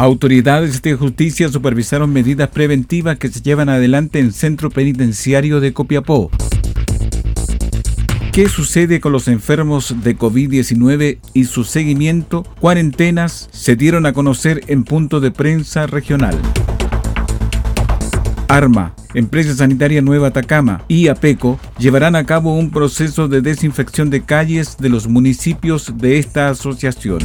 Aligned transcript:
Autoridades 0.00 0.80
de 0.80 0.94
justicia 0.94 1.50
supervisaron 1.50 2.10
medidas 2.10 2.48
preventivas 2.48 3.18
que 3.18 3.28
se 3.28 3.42
llevan 3.42 3.68
adelante 3.68 4.18
en 4.18 4.32
Centro 4.32 4.70
Penitenciario 4.70 5.60
de 5.60 5.74
Copiapó. 5.74 6.30
¿Qué 8.32 8.48
sucede 8.48 8.98
con 8.98 9.12
los 9.12 9.28
enfermos 9.28 9.94
de 10.02 10.16
COVID-19 10.16 11.18
y 11.34 11.44
su 11.44 11.64
seguimiento? 11.64 12.44
Cuarentenas 12.60 13.50
se 13.52 13.76
dieron 13.76 14.06
a 14.06 14.14
conocer 14.14 14.62
en 14.68 14.84
punto 14.84 15.20
de 15.20 15.32
prensa 15.32 15.86
regional. 15.86 16.38
Arma, 18.48 18.94
Empresa 19.12 19.54
Sanitaria 19.54 20.00
Nueva 20.00 20.28
Atacama 20.28 20.82
y 20.88 21.08
APECO 21.08 21.60
llevarán 21.78 22.16
a 22.16 22.24
cabo 22.24 22.56
un 22.56 22.70
proceso 22.70 23.28
de 23.28 23.42
desinfección 23.42 24.08
de 24.08 24.22
calles 24.22 24.78
de 24.78 24.88
los 24.88 25.08
municipios 25.08 25.92
de 25.98 26.18
esta 26.18 26.48
asociación. 26.48 27.18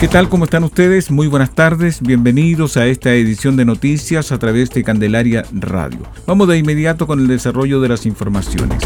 ¿Qué 0.00 0.08
tal? 0.08 0.30
¿Cómo 0.30 0.44
están 0.44 0.64
ustedes? 0.64 1.10
Muy 1.10 1.26
buenas 1.26 1.54
tardes. 1.54 2.00
Bienvenidos 2.00 2.78
a 2.78 2.86
esta 2.86 3.12
edición 3.12 3.56
de 3.56 3.66
noticias 3.66 4.32
a 4.32 4.38
través 4.38 4.70
de 4.70 4.82
Candelaria 4.82 5.44
Radio. 5.52 6.00
Vamos 6.26 6.48
de 6.48 6.56
inmediato 6.56 7.06
con 7.06 7.20
el 7.20 7.28
desarrollo 7.28 7.82
de 7.82 7.90
las 7.90 8.06
informaciones. 8.06 8.82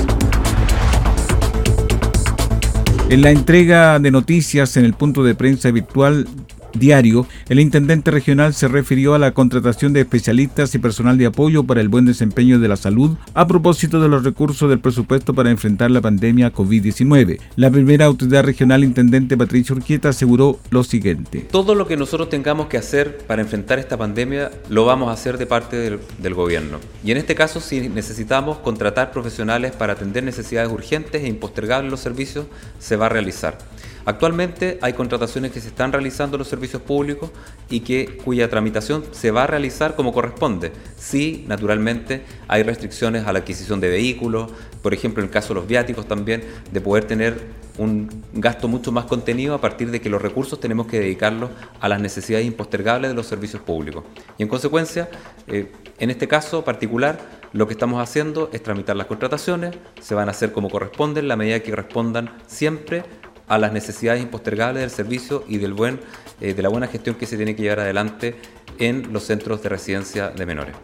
En 3.11 3.23
la 3.23 3.31
entrega 3.31 4.01
de 4.01 4.11
noticias 4.11 4.77
en 4.77 4.87
el 4.87 4.95
punto 4.95 5.23
de 5.23 5.37
prensa 5.37 5.71
virtual 5.71 6.27
diario, 6.75 7.27
el 7.49 7.61
intendente 7.61 8.11
regional 8.11 8.55
se 8.55 8.69
refirió 8.69 9.15
a 9.15 9.19
la 9.19 9.33
contratación 9.33 9.93
de 9.93 10.01
especialistas 10.01 10.75
y 10.75 10.79
personal 10.79 11.19
de 11.19 11.27
apoyo 11.27 11.65
para 11.65 11.81
el 11.81 11.89
buen 11.89 12.05
desempeño 12.05 12.59
de 12.59 12.69
la 12.69 12.77
salud 12.77 13.17
a 13.35 13.47
propósito 13.47 14.01
de 14.01 14.09
los 14.09 14.25
recursos 14.25 14.69
del 14.69 14.81
presupuesto 14.81 15.35
para 15.35 15.51
enfrentar 15.51 15.91
la 15.91 16.01
pandemia 16.01 16.53
COVID-19. 16.53 17.39
La 17.57 17.71
primera 17.71 18.07
autoridad 18.07 18.45
regional, 18.45 18.85
intendente 18.85 19.37
Patricio 19.37 19.75
Urquieta, 19.77 20.11
aseguró 20.11 20.59
lo 20.71 20.85
siguiente. 20.85 21.47
Todo 21.51 21.75
lo 21.75 21.87
que 21.87 21.97
nosotros 21.97 22.29
tengamos 22.29 22.67
que 22.67 22.79
hacer 22.79 23.19
para 23.27 23.43
enfrentar 23.43 23.79
esta 23.79 23.97
pandemia 23.97 24.51
lo 24.69 24.85
vamos 24.85 25.09
a 25.09 25.13
hacer 25.13 25.39
de 25.39 25.47
parte 25.47 25.77
del, 25.77 26.01
del 26.19 26.35
gobierno. 26.35 26.79
Y 27.05 27.11
en 27.11 27.17
este 27.17 27.35
caso, 27.35 27.61
si 27.61 27.89
necesitamos 27.89 28.59
contratar 28.59 29.13
profesionales 29.13 29.73
para 29.73 29.95
atender 29.95 30.25
necesidades 30.25 30.71
urgentes 30.71 31.23
e 31.23 31.29
impostergables 31.29 31.91
los 31.91 32.01
servicios, 32.01 32.47
se 32.79 32.97
va 32.97 33.07
a 33.07 33.09
realizar. 33.09 33.59
Actualmente 34.07 34.79
hay 34.83 34.93
contrataciones 34.93 35.53
que 35.53 35.61
se 35.61 35.69
están 35.69 35.93
realizando 35.93 36.37
en 36.37 36.41
los 36.41 36.49
servicios 36.49 36.83
públicos 36.83 37.31
y 37.71 37.81
que, 37.81 38.19
cuya 38.25 38.51
tramitación 38.51 39.05
se 39.13 39.31
va 39.31 39.45
a 39.45 39.47
realizar 39.47 39.97
como 39.97 40.13
corresponde. 40.13 40.73
Sí, 40.99 41.45
naturalmente, 41.49 42.23
hay 42.47 42.63
restricciones 42.63 43.27
a 43.27 43.33
la 43.33 43.41
adquisición 43.41 43.81
de 43.81 43.89
vehículos, 43.89 44.51
por 44.83 44.93
ejemplo, 44.93 45.23
en 45.23 45.29
el 45.29 45.33
caso 45.33 45.49
de 45.49 45.61
los 45.61 45.67
viáticos 45.67 46.07
también, 46.07 46.45
de 46.71 46.81
poder 46.81 47.05
tener 47.05 47.65
un 47.79 48.09
gasto 48.35 48.69
mucho 48.69 48.93
más 48.93 49.07
contenido 49.07 49.55
a 49.55 49.61
partir 49.61 49.91
de 49.91 50.01
que 50.01 50.09
los 50.09 50.23
recursos 50.23 50.61
tenemos 50.61 50.87
que 50.87 51.01
dedicarlos 51.01 51.51
a 51.81 51.89
las 51.89 52.01
necesidades 52.01 52.47
impostergables 52.47 53.11
de 53.11 53.15
los 53.15 53.27
servicios 53.27 53.63
públicos. 53.63 54.05
Y 54.39 54.43
en 54.43 54.49
consecuencia, 54.49 55.09
eh, 55.49 55.73
en 55.99 56.11
este 56.11 56.29
caso 56.29 56.65
particular, 56.65 57.19
lo 57.53 57.67
que 57.67 57.73
estamos 57.73 58.03
haciendo 58.03 58.51
es 58.53 58.63
tramitar 58.63 58.97
las 58.97 59.07
contrataciones, 59.07 59.75
se 60.01 60.15
van 60.15 60.29
a 60.29 60.33
hacer 60.33 60.53
como 60.53 60.69
corresponde, 60.69 61.21
en 61.21 61.29
la 61.29 61.37
medida 61.37 61.61
que 61.61 61.75
respondan 61.75 62.31
siempre 62.47 63.05
a 63.49 63.59
las 63.59 63.73
necesidades 63.73 64.23
impostergables 64.23 64.81
del 64.81 64.91
servicio 64.91 65.45
y 65.49 65.59
del 65.59 65.73
buen, 65.73 66.01
eh, 66.41 66.55
de 66.55 66.63
la 66.63 66.69
buena 66.69 66.87
gestión 66.87 67.17
que 67.17 67.27
se 67.27 67.37
tiene 67.37 67.55
que 67.55 67.63
llevar 67.63 67.81
adelante 67.81 68.37
en 68.79 69.13
los 69.13 69.25
centros 69.25 69.63
de 69.63 69.69
residencia 69.69 70.31
de 70.31 70.47
menores. 70.47 70.75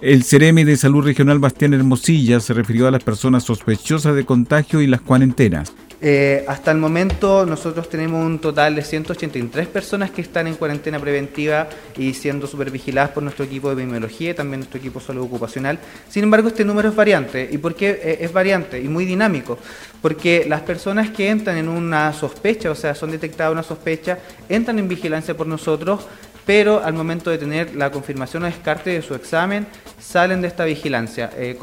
El 0.00 0.24
Ceremi 0.24 0.64
de 0.64 0.76
Salud 0.76 1.04
Regional 1.04 1.38
Bastián 1.38 1.74
Hermosilla 1.74 2.40
se 2.40 2.54
refirió 2.54 2.88
a 2.88 2.90
las 2.90 3.04
personas 3.04 3.44
sospechosas 3.44 4.14
de 4.14 4.24
contagio 4.24 4.80
y 4.80 4.86
las 4.86 5.02
cuarentenas. 5.02 5.74
Eh, 6.02 6.44
hasta 6.48 6.70
el 6.70 6.78
momento 6.78 7.44
nosotros 7.44 7.86
tenemos 7.90 8.24
un 8.24 8.38
total 8.38 8.74
de 8.74 8.82
183 8.82 9.68
personas 9.68 10.10
que 10.10 10.22
están 10.22 10.46
en 10.46 10.54
cuarentena 10.54 10.98
preventiva 10.98 11.68
y 11.94 12.14
siendo 12.14 12.46
supervigiladas 12.46 13.10
por 13.10 13.22
nuestro 13.22 13.44
equipo 13.44 13.68
de 13.68 13.74
epidemiología 13.74 14.30
y 14.30 14.34
también 14.34 14.60
nuestro 14.60 14.78
equipo 14.78 14.98
de 14.98 15.06
salud 15.06 15.24
ocupacional. 15.24 15.78
Sin 16.08 16.24
embargo, 16.24 16.48
este 16.48 16.64
número 16.64 16.88
es 16.88 16.96
variante. 16.96 17.46
¿Y 17.50 17.58
por 17.58 17.74
qué 17.74 17.90
eh, 18.02 18.18
es 18.20 18.32
variante 18.32 18.80
y 18.80 18.88
muy 18.88 19.04
dinámico? 19.04 19.58
Porque 20.00 20.46
las 20.48 20.62
personas 20.62 21.10
que 21.10 21.28
entran 21.28 21.58
en 21.58 21.68
una 21.68 22.14
sospecha, 22.14 22.70
o 22.70 22.74
sea, 22.74 22.94
son 22.94 23.10
detectadas 23.10 23.52
una 23.52 23.62
sospecha, 23.62 24.18
entran 24.48 24.78
en 24.78 24.88
vigilancia 24.88 25.36
por 25.36 25.46
nosotros, 25.46 26.06
pero 26.50 26.82
al 26.82 26.94
momento 26.94 27.30
de 27.30 27.38
tener 27.38 27.76
la 27.76 27.92
confirmación 27.92 28.42
o 28.42 28.46
descarte 28.46 28.90
de 28.90 29.02
su 29.02 29.14
examen, 29.14 29.68
salen 30.00 30.42
de 30.42 30.48
esta 30.48 30.64
vigilancia. 30.64 31.30
Eh, 31.36 31.56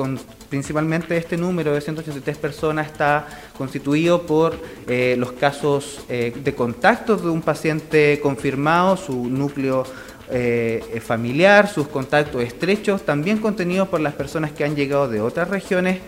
principalmente 0.48 1.18
este 1.18 1.36
número 1.36 1.74
de 1.74 1.82
183 1.82 2.38
personas 2.38 2.88
está 2.88 3.28
constituido 3.58 4.26
por 4.26 4.58
eh, 4.88 5.18
los 5.20 5.34
casos 5.34 6.00
eh, 6.08 6.34
de 6.42 6.56
contacto 6.56 7.18
de 7.18 7.30
un 7.30 7.42
paciente 7.42 8.22
confirmado, 8.24 8.96
su 8.96 9.26
núcleo 9.26 9.84
familiar, 11.02 11.70
sus 11.70 11.88
contactos 11.88 12.42
estrechos, 12.44 13.02
también 13.06 13.40
contenidos 13.40 13.88
por 13.88 14.02
las 14.02 14.14
personas 14.14 14.52
que 14.52 14.66
han 14.66 14.76
llegado 14.76 15.08
de 15.08 15.22
otras 15.22 15.50
regiones, 15.50 16.00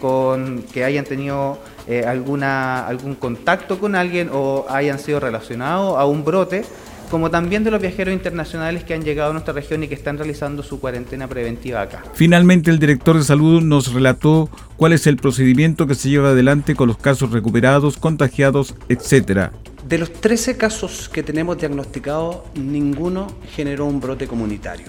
con, 0.00 0.62
que 0.72 0.84
hayan 0.84 1.04
tenido 1.04 1.58
alguna, 2.06 2.86
algún 2.86 3.16
contacto 3.16 3.80
con 3.80 3.96
alguien 3.96 4.30
o 4.32 4.66
hayan 4.68 5.00
sido 5.00 5.18
relacionados 5.18 5.98
a 5.98 6.06
un 6.06 6.24
brote 6.24 6.62
como 7.10 7.30
también 7.30 7.64
de 7.64 7.70
los 7.70 7.80
viajeros 7.80 8.14
internacionales 8.14 8.84
que 8.84 8.94
han 8.94 9.02
llegado 9.02 9.30
a 9.30 9.32
nuestra 9.32 9.52
región 9.52 9.82
y 9.82 9.88
que 9.88 9.94
están 9.94 10.16
realizando 10.16 10.62
su 10.62 10.80
cuarentena 10.80 11.26
preventiva 11.26 11.82
acá. 11.82 12.04
Finalmente, 12.14 12.70
el 12.70 12.78
director 12.78 13.18
de 13.18 13.24
salud 13.24 13.62
nos 13.62 13.92
relató 13.92 14.48
cuál 14.76 14.92
es 14.92 15.06
el 15.06 15.16
procedimiento 15.16 15.86
que 15.86 15.94
se 15.94 16.08
lleva 16.08 16.30
adelante 16.30 16.76
con 16.76 16.88
los 16.88 16.96
casos 16.96 17.32
recuperados, 17.32 17.96
contagiados, 17.96 18.74
etcétera. 18.88 19.52
De 19.88 19.98
los 19.98 20.12
13 20.12 20.56
casos 20.56 21.08
que 21.08 21.22
tenemos 21.22 21.58
diagnosticados, 21.58 22.38
ninguno 22.54 23.26
generó 23.54 23.86
un 23.86 24.00
brote 24.00 24.28
comunitario. 24.28 24.86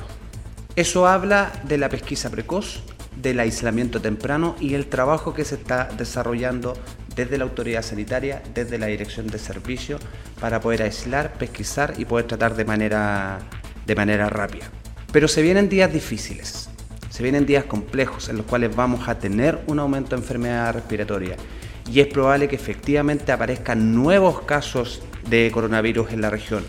Eso 0.75 1.07
habla 1.07 1.51
de 1.67 1.77
la 1.77 1.89
pesquisa 1.89 2.29
precoz, 2.29 2.83
del 3.21 3.39
aislamiento 3.39 3.99
temprano 3.99 4.55
y 4.59 4.73
el 4.73 4.87
trabajo 4.87 5.33
que 5.33 5.43
se 5.43 5.55
está 5.55 5.89
desarrollando 5.97 6.73
desde 7.15 7.37
la 7.37 7.43
autoridad 7.43 7.81
sanitaria, 7.81 8.41
desde 8.53 8.77
la 8.77 8.87
dirección 8.87 9.27
de 9.27 9.39
servicio, 9.39 9.99
para 10.39 10.59
poder 10.59 10.83
aislar, 10.83 11.33
pesquisar 11.33 11.93
y 11.97 12.05
poder 12.05 12.27
tratar 12.27 12.55
de 12.55 12.65
manera, 12.65 13.39
de 13.85 13.95
manera 13.95 14.29
rápida. 14.29 14.65
Pero 15.11 15.27
se 15.27 15.41
vienen 15.41 15.69
días 15.69 15.91
difíciles, 15.91 16.69
se 17.09 17.23
vienen 17.23 17.45
días 17.45 17.65
complejos 17.65 18.29
en 18.29 18.37
los 18.37 18.45
cuales 18.45 18.75
vamos 18.75 19.07
a 19.07 19.19
tener 19.19 19.61
un 19.67 19.79
aumento 19.79 20.15
de 20.15 20.21
enfermedad 20.21 20.73
respiratoria 20.73 21.35
y 21.91 21.99
es 21.99 22.07
probable 22.07 22.47
que 22.47 22.55
efectivamente 22.55 23.31
aparezcan 23.31 23.93
nuevos 23.93 24.41
casos 24.41 25.01
de 25.27 25.51
coronavirus 25.53 26.11
en 26.11 26.21
la 26.21 26.29
región. 26.29 26.63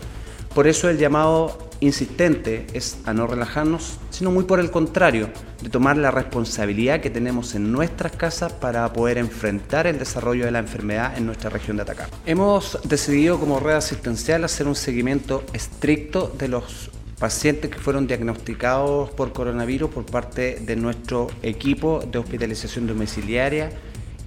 Por 0.53 0.67
eso 0.67 0.89
el 0.89 0.97
llamado 0.97 1.69
insistente 1.85 2.65
es 2.73 2.97
a 3.05 3.13
no 3.13 3.27
relajarnos, 3.27 3.99
sino 4.09 4.31
muy 4.31 4.45
por 4.45 4.59
el 4.59 4.71
contrario, 4.71 5.29
de 5.61 5.69
tomar 5.69 5.97
la 5.97 6.11
responsabilidad 6.11 7.01
que 7.01 7.09
tenemos 7.09 7.55
en 7.55 7.71
nuestras 7.71 8.13
casas 8.13 8.53
para 8.53 8.91
poder 8.93 9.17
enfrentar 9.17 9.87
el 9.87 9.99
desarrollo 9.99 10.45
de 10.45 10.51
la 10.51 10.59
enfermedad 10.59 11.17
en 11.17 11.25
nuestra 11.25 11.49
región 11.49 11.77
de 11.77 11.83
Atacama. 11.83 12.09
Hemos 12.25 12.79
decidido 12.83 13.39
como 13.39 13.59
red 13.59 13.75
asistencial 13.75 14.43
hacer 14.43 14.67
un 14.67 14.75
seguimiento 14.75 15.43
estricto 15.53 16.33
de 16.37 16.47
los 16.47 16.89
pacientes 17.19 17.69
que 17.69 17.79
fueron 17.79 18.07
diagnosticados 18.07 19.09
por 19.11 19.31
coronavirus 19.31 19.89
por 19.89 20.05
parte 20.05 20.59
de 20.59 20.75
nuestro 20.75 21.27
equipo 21.41 22.03
de 22.09 22.19
hospitalización 22.19 22.87
domiciliaria 22.87 23.69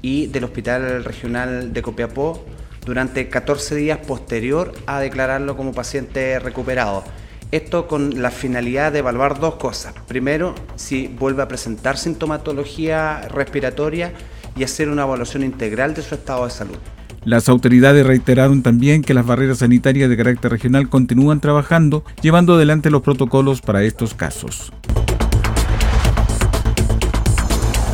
y 0.03 0.29
del 0.29 0.45
Hospital 0.45 1.05
Regional 1.05 1.73
de 1.73 1.83
Copiapó 1.83 2.45
durante 2.85 3.29
14 3.29 3.75
días 3.75 3.99
posterior 3.99 4.73
a 4.87 5.01
declararlo 5.01 5.57
como 5.57 5.73
paciente 5.73 6.39
recuperado. 6.39 7.05
Esto 7.53 7.87
con 7.87 8.21
la 8.21 8.31
finalidad 8.31 8.91
de 8.91 8.99
evaluar 8.99 9.39
dos 9.39 9.55
cosas. 9.55 9.95
Primero, 10.09 10.55
si 10.75 11.07
vuelve 11.07 11.43
a 11.43 11.49
presentar 11.49 11.97
sintomatología 11.97 13.29
respiratoria 13.29 14.13
y 14.57 14.65
hacer 14.65 14.89
una 14.89 15.03
evaluación 15.03 15.45
integral 15.45 15.95
de 15.95 16.03
su 16.03 16.17
estado 16.17 16.45
de 16.45 16.51
salud. 16.51 16.79
Las 17.25 17.49
autoridades 17.49 18.07
reiteraron 18.07 18.63
también 18.63 19.03
que 19.03 19.15
las 19.15 19.27
barreras 19.27 19.59
sanitarias 19.59 20.09
de 20.09 20.17
carácter 20.17 20.51
regional 20.51 20.89
continúan 20.89 21.41
trabajando, 21.41 22.05
llevando 22.23 22.55
adelante 22.55 22.91
los 22.91 23.03
protocolos 23.03 23.61
para 23.61 23.83
estos 23.83 24.15
casos. 24.15 24.73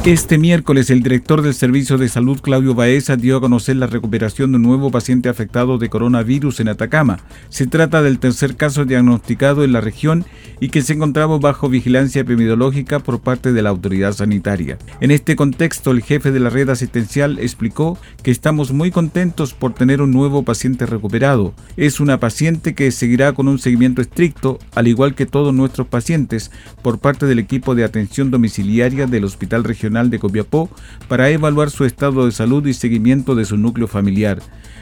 Este 0.04 0.36
miércoles, 0.36 0.90
el 0.90 1.00
director 1.00 1.42
del 1.42 1.54
Servicio 1.54 1.96
de 1.96 2.08
Salud, 2.08 2.40
Claudio 2.40 2.74
Baeza, 2.74 3.14
dio 3.16 3.36
a 3.36 3.40
conocer 3.40 3.76
la 3.76 3.86
recuperación 3.86 4.50
de 4.50 4.56
un 4.56 4.62
nuevo 4.64 4.90
paciente 4.90 5.28
afectado 5.28 5.78
de 5.78 5.88
coronavirus 5.88 6.58
en 6.58 6.70
Atacama. 6.70 7.20
Se 7.50 7.68
trata 7.68 8.02
del 8.02 8.18
tercer 8.18 8.56
caso 8.56 8.84
diagnosticado 8.84 9.62
en 9.62 9.70
la 9.70 9.80
región 9.80 10.24
y 10.58 10.70
que 10.70 10.82
se 10.82 10.94
encontraba 10.94 11.38
bajo 11.38 11.68
vigilancia 11.68 12.22
epidemiológica 12.22 12.98
por 12.98 13.20
parte 13.20 13.52
de 13.52 13.62
la 13.62 13.70
autoridad 13.70 14.12
sanitaria. 14.12 14.76
En 15.00 15.12
este 15.12 15.36
contexto, 15.36 15.92
el 15.92 16.02
jefe 16.02 16.32
de 16.32 16.40
la 16.40 16.50
red 16.50 16.68
asistencial 16.68 17.38
explicó 17.38 17.96
que 18.24 18.32
estamos 18.32 18.72
muy 18.72 18.90
contentos 18.90 19.54
por 19.54 19.72
tener 19.72 20.02
un 20.02 20.10
nuevo 20.10 20.42
paciente 20.42 20.84
recuperado. 20.84 21.54
Es 21.76 22.00
una 22.00 22.18
paciente 22.18 22.74
que 22.74 22.90
seguirá 22.90 23.34
con 23.34 23.46
un 23.46 23.60
seguimiento 23.60 24.02
estricto, 24.02 24.58
al 24.74 24.88
igual 24.88 25.14
que 25.14 25.26
todos 25.26 25.54
nuestros 25.54 25.86
pacientes, 25.86 26.50
por 26.82 26.98
parte 26.98 27.26
del 27.26 27.38
equipo 27.38 27.76
de 27.76 27.84
atención 27.84 28.32
domiciliaria 28.32 29.06
del 29.06 29.22
Hospital 29.22 29.62
Regional 29.62 29.91
de 29.92 30.18
Copiapó 30.18 30.70
para 31.06 31.28
evaluar 31.28 31.70
su 31.70 31.84
estado 31.84 32.24
de 32.24 32.32
salud 32.32 32.66
y 32.66 32.72
seguimiento 32.72 33.34
de 33.34 33.44
su 33.44 33.58
núcleo 33.58 33.86
familiar. 33.86 34.40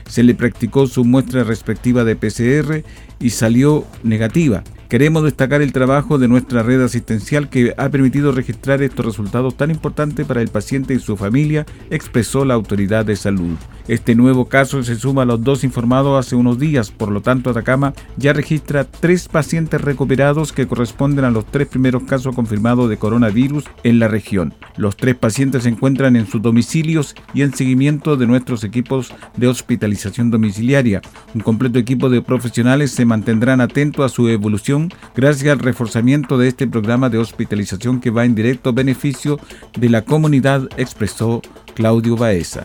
Se 0.08 0.22
le 0.22 0.34
practicó 0.34 0.86
su 0.86 1.04
muestra 1.04 1.42
respectiva 1.42 2.04
de 2.04 2.16
PCR 2.16 2.84
y 3.18 3.30
salió 3.30 3.84
negativa. 4.04 4.62
Queremos 4.88 5.24
destacar 5.24 5.62
el 5.62 5.72
trabajo 5.72 6.18
de 6.18 6.28
nuestra 6.28 6.62
red 6.62 6.80
asistencial 6.82 7.48
que 7.48 7.74
ha 7.76 7.88
permitido 7.88 8.32
registrar 8.32 8.82
estos 8.82 9.06
resultados 9.06 9.56
tan 9.56 9.70
importantes 9.70 10.26
para 10.26 10.42
el 10.42 10.48
paciente 10.48 10.94
y 10.94 10.98
su 10.98 11.16
familia, 11.16 11.66
expresó 11.90 12.44
la 12.44 12.54
autoridad 12.54 13.04
de 13.04 13.16
salud. 13.16 13.56
Este 13.90 14.14
nuevo 14.14 14.44
caso 14.44 14.84
se 14.84 14.94
suma 14.94 15.22
a 15.22 15.24
los 15.24 15.42
dos 15.42 15.64
informados 15.64 16.16
hace 16.16 16.36
unos 16.36 16.60
días, 16.60 16.92
por 16.92 17.10
lo 17.10 17.22
tanto 17.22 17.50
Atacama 17.50 17.92
ya 18.16 18.32
registra 18.32 18.84
tres 18.84 19.26
pacientes 19.26 19.80
recuperados 19.80 20.52
que 20.52 20.68
corresponden 20.68 21.24
a 21.24 21.32
los 21.32 21.44
tres 21.44 21.66
primeros 21.66 22.04
casos 22.04 22.36
confirmados 22.36 22.88
de 22.88 22.98
coronavirus 22.98 23.64
en 23.82 23.98
la 23.98 24.06
región. 24.06 24.54
Los 24.76 24.96
tres 24.96 25.16
pacientes 25.16 25.64
se 25.64 25.70
encuentran 25.70 26.14
en 26.14 26.28
sus 26.28 26.40
domicilios 26.40 27.16
y 27.34 27.42
en 27.42 27.52
seguimiento 27.52 28.16
de 28.16 28.28
nuestros 28.28 28.62
equipos 28.62 29.12
de 29.36 29.48
hospitalización 29.48 30.30
domiciliaria. 30.30 31.02
Un 31.34 31.40
completo 31.40 31.80
equipo 31.80 32.08
de 32.10 32.22
profesionales 32.22 32.92
se 32.92 33.04
mantendrán 33.04 33.60
atentos 33.60 34.04
a 34.04 34.14
su 34.14 34.28
evolución 34.28 34.88
gracias 35.16 35.50
al 35.50 35.58
reforzamiento 35.58 36.38
de 36.38 36.46
este 36.46 36.68
programa 36.68 37.08
de 37.08 37.18
hospitalización 37.18 37.98
que 37.98 38.10
va 38.10 38.24
en 38.24 38.36
directo 38.36 38.72
beneficio 38.72 39.40
de 39.76 39.88
la 39.88 40.02
comunidad, 40.02 40.68
expresó 40.76 41.42
Claudio 41.74 42.14
Baeza. 42.14 42.62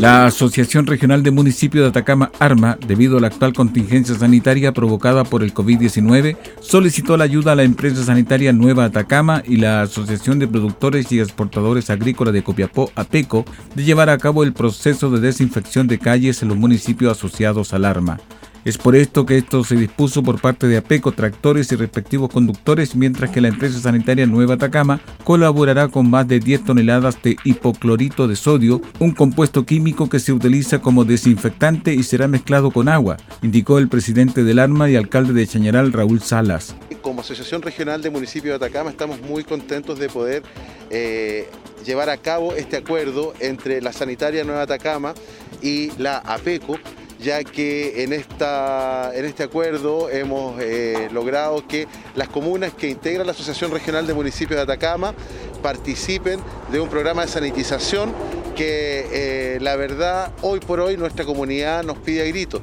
La 0.00 0.24
Asociación 0.24 0.86
Regional 0.86 1.22
de 1.22 1.30
Municipios 1.30 1.84
de 1.84 1.90
Atacama, 1.90 2.32
ARMA, 2.38 2.78
debido 2.86 3.18
a 3.18 3.20
la 3.20 3.26
actual 3.26 3.52
contingencia 3.52 4.14
sanitaria 4.14 4.72
provocada 4.72 5.24
por 5.24 5.42
el 5.42 5.52
COVID-19, 5.52 6.38
solicitó 6.58 7.18
la 7.18 7.24
ayuda 7.24 7.52
a 7.52 7.54
la 7.54 7.64
empresa 7.64 8.02
sanitaria 8.02 8.54
Nueva 8.54 8.86
Atacama 8.86 9.42
y 9.46 9.56
la 9.56 9.82
Asociación 9.82 10.38
de 10.38 10.48
Productores 10.48 11.12
y 11.12 11.20
Exportadores 11.20 11.90
Agrícolas 11.90 12.32
de 12.32 12.42
Copiapó, 12.42 12.90
APECO, 12.94 13.44
de 13.74 13.84
llevar 13.84 14.08
a 14.08 14.16
cabo 14.16 14.42
el 14.42 14.54
proceso 14.54 15.10
de 15.10 15.20
desinfección 15.20 15.86
de 15.86 15.98
calles 15.98 16.40
en 16.40 16.48
los 16.48 16.56
municipios 16.56 17.18
asociados 17.18 17.74
al 17.74 17.84
ARMA. 17.84 18.20
Es 18.62 18.76
por 18.76 18.94
esto 18.94 19.24
que 19.24 19.38
esto 19.38 19.64
se 19.64 19.74
dispuso 19.74 20.22
por 20.22 20.38
parte 20.38 20.66
de 20.66 20.76
APECO 20.76 21.12
Tractores 21.12 21.72
y 21.72 21.76
respectivos 21.76 22.28
conductores, 22.28 22.94
mientras 22.94 23.30
que 23.30 23.40
la 23.40 23.48
empresa 23.48 23.80
sanitaria 23.80 24.26
Nueva 24.26 24.54
Atacama 24.54 25.00
colaborará 25.24 25.88
con 25.88 26.10
más 26.10 26.28
de 26.28 26.40
10 26.40 26.66
toneladas 26.66 27.22
de 27.22 27.36
hipoclorito 27.44 28.28
de 28.28 28.36
sodio, 28.36 28.82
un 28.98 29.12
compuesto 29.12 29.64
químico 29.64 30.10
que 30.10 30.20
se 30.20 30.34
utiliza 30.34 30.80
como 30.80 31.06
desinfectante 31.06 31.94
y 31.94 32.02
será 32.02 32.28
mezclado 32.28 32.70
con 32.70 32.88
agua, 32.88 33.16
indicó 33.40 33.78
el 33.78 33.88
presidente 33.88 34.44
del 34.44 34.58
ARMA 34.58 34.90
y 34.90 34.96
alcalde 34.96 35.32
de 35.32 35.46
Chañaral, 35.46 35.92
Raúl 35.92 36.20
Salas. 36.20 36.76
Como 37.00 37.22
Asociación 37.22 37.62
Regional 37.62 38.02
de 38.02 38.10
Municipios 38.10 38.60
de 38.60 38.66
Atacama 38.66 38.90
estamos 38.90 39.22
muy 39.22 39.42
contentos 39.42 39.98
de 39.98 40.10
poder 40.10 40.42
eh, 40.90 41.48
llevar 41.86 42.10
a 42.10 42.18
cabo 42.18 42.54
este 42.54 42.76
acuerdo 42.76 43.32
entre 43.40 43.80
la 43.80 43.94
sanitaria 43.94 44.44
Nueva 44.44 44.62
Atacama 44.62 45.14
y 45.62 45.92
la 45.96 46.18
APECO 46.18 46.76
ya 47.20 47.44
que 47.44 48.02
en, 48.02 48.12
esta, 48.12 49.12
en 49.14 49.24
este 49.24 49.42
acuerdo 49.42 50.08
hemos 50.10 50.60
eh, 50.60 51.08
logrado 51.12 51.66
que 51.66 51.86
las 52.14 52.28
comunas 52.28 52.72
que 52.72 52.88
integran 52.88 53.26
la 53.26 53.32
Asociación 53.32 53.70
Regional 53.70 54.06
de 54.06 54.14
Municipios 54.14 54.56
de 54.56 54.62
Atacama 54.62 55.14
participen 55.62 56.40
de 56.72 56.80
un 56.80 56.88
programa 56.88 57.22
de 57.22 57.28
sanitización 57.28 58.12
que 58.56 59.06
eh, 59.12 59.58
la 59.60 59.76
verdad 59.76 60.32
hoy 60.40 60.60
por 60.60 60.80
hoy 60.80 60.96
nuestra 60.96 61.24
comunidad 61.24 61.82
nos 61.82 61.98
pide 61.98 62.22
a 62.22 62.24
gritos. 62.24 62.62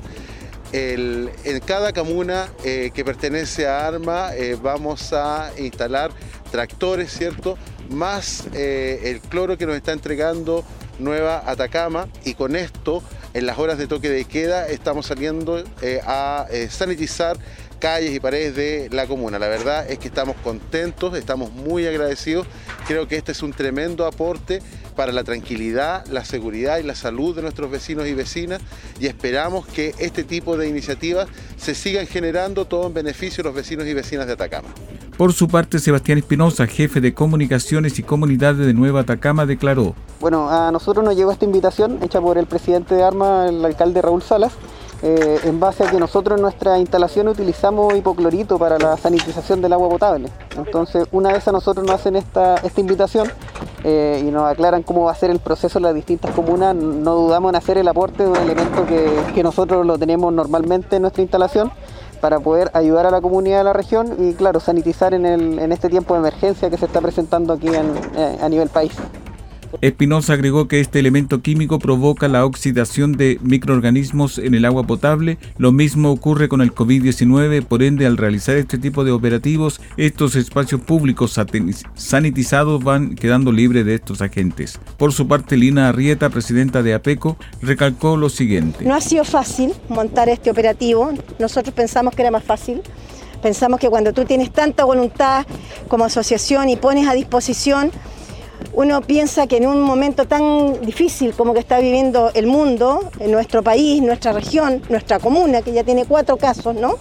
en 0.74 1.30
cada 1.66 1.94
comuna 1.94 2.50
eh, 2.64 2.92
que 2.94 3.06
pertenece 3.06 3.68
a 3.68 3.88
ARMA 3.88 4.32
vamos 4.62 5.14
a 5.14 5.52
instalar 5.58 6.12
tractores, 6.52 7.12
¿cierto? 7.12 7.58
Más 7.90 8.46
el 8.54 9.22
cloro 9.22 9.58
que 9.58 9.66
nos 9.66 9.76
está 9.76 9.92
entregando 9.92 10.66
Nueva 11.00 11.44
Atacama 11.46 12.08
y 12.26 12.34
con 12.34 12.56
esto 12.56 13.04
en 13.38 13.46
las 13.46 13.60
horas 13.60 13.78
de 13.78 13.86
toque 13.86 14.10
de 14.10 14.26
queda 14.26 14.68
estamos 14.68 15.06
saliendo 15.06 15.64
eh, 15.84 16.02
a 16.04 16.48
eh, 16.50 16.70
sanitizar 16.72 17.38
calles 17.80 18.16
y 18.16 18.20
paredes 18.20 18.56
de 18.56 18.90
la 18.92 19.06
comuna. 19.06 19.38
La 19.38 19.48
verdad 19.48 19.88
es 19.88 20.00
que 20.00 20.08
estamos 20.08 20.36
contentos, 20.38 21.16
estamos 21.16 21.52
muy 21.52 21.86
agradecidos. 21.86 22.48
Creo 22.88 23.08
que 23.08 23.16
este 23.16 23.34
es 23.34 23.44
un 23.44 23.54
tremendo 23.54 24.08
aporte 24.08 24.64
para 24.96 25.12
la 25.12 25.24
tranquilidad, 25.24 26.04
la 26.08 26.26
seguridad 26.26 26.80
y 26.80 26.84
la 26.84 26.96
salud 26.96 27.36
de 27.36 27.44
nuestros 27.44 27.70
vecinos 27.70 28.08
y 28.08 28.16
vecinas 28.16 28.60
y 29.00 29.06
esperamos 29.06 29.68
que 29.68 29.94
este 30.00 30.24
tipo 30.24 30.58
de 30.58 30.68
iniciativas 30.68 31.28
se 31.58 31.76
sigan 31.76 32.08
generando 32.08 32.66
todo 32.66 32.88
en 32.88 32.96
beneficio 32.96 33.44
de 33.44 33.50
los 33.50 33.56
vecinos 33.56 33.86
y 33.86 33.94
vecinas 33.94 34.26
de 34.26 34.34
Atacama. 34.34 34.70
Por 35.18 35.34
su 35.34 35.48
parte, 35.48 35.80
Sebastián 35.80 36.20
Espinosa, 36.20 36.68
jefe 36.68 37.02
de 37.02 37.16
comunicaciones 37.16 37.98
y 37.98 38.04
comunidades 38.04 38.68
de 38.68 38.74
Nueva 38.76 39.00
Atacama, 39.00 39.48
declaró. 39.48 39.96
Bueno, 40.20 40.48
a 40.48 40.72
nosotros 40.72 41.04
nos 41.04 41.16
llegó 41.16 41.32
esta 41.32 41.44
invitación 41.44 41.98
hecha 42.04 42.22
por 42.22 42.38
el 42.38 42.46
presidente 42.46 42.94
de 42.94 43.04
Arma, 43.04 43.48
el 43.48 43.66
alcalde 43.66 44.00
Raúl 44.00 44.22
Salas, 44.22 44.54
eh, 45.02 45.40
en 45.46 45.60
base 45.60 45.84
a 45.84 45.90
que 45.90 46.00
nosotros 46.00 46.38
en 46.38 46.44
nuestra 46.44 46.78
instalación 46.78 47.28
utilizamos 47.30 47.96
hipoclorito 47.96 48.60
para 48.60 48.78
la 48.78 48.96
sanitización 48.96 49.60
del 49.60 49.74
agua 49.74 49.90
potable. 49.90 50.30
Entonces, 50.56 51.08
una 51.12 51.34
vez 51.34 51.48
a 51.48 51.52
nosotros 51.52 51.84
nos 51.84 51.96
hacen 51.96 52.16
esta, 52.16 52.58
esta 52.58 52.80
invitación 52.80 53.28
eh, 53.84 54.24
y 54.24 54.30
nos 54.30 54.44
aclaran 54.44 54.84
cómo 54.84 55.06
va 55.06 55.14
a 55.14 55.16
ser 55.16 55.32
el 55.32 55.40
proceso 55.40 55.80
en 55.80 55.84
las 55.86 55.96
distintas 55.96 56.30
comunas, 56.36 56.76
no 56.76 57.16
dudamos 57.16 57.50
en 57.50 57.56
hacer 57.56 57.80
el 57.80 57.88
aporte 57.88 58.22
de 58.22 58.30
un 58.30 58.38
elemento 58.38 58.86
que, 58.86 59.10
que 59.34 59.42
nosotros 59.42 59.84
lo 59.84 59.98
tenemos 59.98 60.32
normalmente 60.32 60.98
en 60.98 61.02
nuestra 61.02 61.24
instalación 61.24 61.72
para 62.20 62.40
poder 62.40 62.70
ayudar 62.74 63.06
a 63.06 63.12
la 63.12 63.22
comunidad 63.22 63.60
de 63.60 63.64
la 63.64 63.74
región 63.74 64.16
y, 64.20 64.34
claro, 64.34 64.60
sanitizar 64.60 65.14
en, 65.14 65.26
el, 65.26 65.60
en 65.60 65.72
este 65.72 65.90
tiempo 65.90 66.14
de 66.14 66.20
emergencia 66.20 66.70
que 66.70 66.78
se 66.78 66.86
está 66.86 67.02
presentando 67.02 67.54
aquí 67.54 67.68
en, 67.68 67.94
eh, 68.16 68.38
a 68.42 68.50
nivel 68.50 68.70
país. 68.70 68.94
Espinosa 69.82 70.34
agregó 70.34 70.68
que 70.68 70.80
este 70.80 70.98
elemento 71.00 71.42
químico 71.42 71.78
provoca 71.78 72.28
la 72.28 72.46
oxidación 72.46 73.14
de 73.14 73.38
microorganismos 73.44 74.40
en 74.40 74.56
el 74.56 74.66
agua 74.66 74.88
potable. 74.88 75.38
Lo 75.58 75.72
mismo 75.72 76.12
ocurre 76.12 76.50
con 76.50 76.62
el 76.62 76.74
COVID-19, 76.74 77.64
por 77.64 77.84
ende 77.84 78.08
al 78.08 78.18
realizar 78.18 78.58
este 78.58 78.80
tipo 78.80 79.04
de 79.04 79.12
operativos, 79.12 79.80
estos 79.96 80.36
espacios 80.36 80.82
públicos 80.82 81.40
sanitizados 81.94 82.84
van 82.84 83.16
quedando 83.16 83.52
libres 83.52 83.86
de 83.86 83.94
estos 83.96 84.22
agentes. 84.22 84.80
Por 84.98 85.14
su 85.14 85.28
parte, 85.28 85.58
Lina 85.58 85.90
Arrieta, 85.90 86.30
presidenta 86.30 86.82
de 86.82 86.96
APECO, 86.96 87.38
recalcó 87.62 88.18
lo 88.18 88.30
siguiente. 88.30 88.84
No 88.84 88.96
ha 88.96 89.02
sido 89.02 89.24
fácil 89.26 89.74
montar 89.90 90.28
este 90.30 90.50
operativo. 90.50 91.12
Nosotros 91.38 91.76
pensamos 91.76 92.16
que 92.16 92.24
era 92.24 92.32
más 92.32 92.44
fácil. 92.44 92.82
Pensamos 93.44 93.80
que 93.80 93.90
cuando 93.90 94.12
tú 94.12 94.26
tienes 94.26 94.52
tanta 94.52 94.86
voluntad 94.86 95.46
como 95.88 96.06
asociación 96.06 96.70
y 96.70 96.76
pones 96.76 97.08
a 97.08 97.14
disposición 97.14 97.92
uno 98.78 99.02
piensa 99.02 99.48
que 99.48 99.58
en 99.58 99.66
un 99.66 99.82
momento 99.82 100.28
tan 100.28 100.80
difícil 100.82 101.34
como 101.34 101.56
que 101.56 101.60
está 101.60 101.80
viviendo 101.80 102.30
el 102.36 102.46
mundo, 102.46 103.10
en 103.20 103.32
nuestro 103.32 103.64
país, 103.64 104.04
nuestra 104.04 104.34
región, 104.34 104.84
nuestra 104.90 105.18
comuna, 105.18 105.64
que 105.64 105.72
ya 105.72 105.84
tiene 105.84 106.06
cuatro 106.06 106.38
casos, 106.38 106.76
¿no? 106.76 106.94